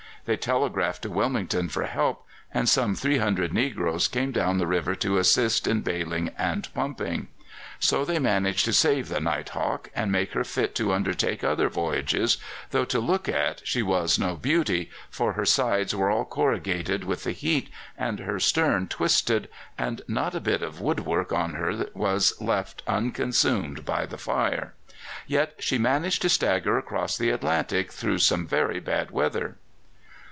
They 0.25 0.37
telegraphed 0.37 1.01
to 1.01 1.09
Wilmington 1.09 1.67
for 1.67 1.83
help, 1.85 2.27
and 2.53 2.69
some 2.69 2.93
300 2.93 3.51
negroes 3.51 4.07
came 4.07 4.31
down 4.31 4.59
the 4.59 4.67
river 4.67 4.93
to 4.97 5.17
assist 5.17 5.65
in 5.65 5.81
baling 5.81 6.29
and 6.37 6.71
pumping. 6.75 7.29
So 7.79 8.05
they 8.05 8.19
managed 8.19 8.65
to 8.65 8.71
save 8.73 9.09
the 9.09 9.19
Night 9.19 9.49
Hawk 9.49 9.89
and 9.95 10.11
make 10.11 10.33
her 10.33 10.43
fit 10.43 10.75
to 10.75 10.93
undertake 10.93 11.43
other 11.43 11.69
voyages, 11.69 12.37
though 12.69 12.85
to 12.85 12.99
look 12.99 13.27
at 13.27 13.67
she 13.67 13.81
was 13.81 14.19
no 14.19 14.35
beauty, 14.35 14.91
for 15.09 15.33
her 15.33 15.43
sides 15.43 15.95
were 15.95 16.11
all 16.11 16.25
corrugated 16.25 17.03
with 17.03 17.23
the 17.23 17.31
heat, 17.31 17.71
and 17.97 18.19
her 18.19 18.39
stern 18.39 18.87
twisted, 18.87 19.49
and 19.75 20.03
not 20.07 20.35
a 20.35 20.39
bit 20.39 20.61
of 20.61 20.79
woodwork 20.79 21.33
on 21.33 21.55
her 21.55 21.87
was 21.95 22.39
left 22.39 22.83
unconsumed 22.85 23.83
by 23.85 24.05
the 24.05 24.19
fire. 24.19 24.75
Yet 25.25 25.55
she 25.57 25.79
managed 25.79 26.21
to 26.21 26.29
stagger 26.29 26.77
across 26.77 27.17
the 27.17 27.31
Atlantic 27.31 27.91
through 27.91 28.19
some 28.19 28.45
very 28.45 28.79
bad 28.79 29.09
weather. 29.09 29.55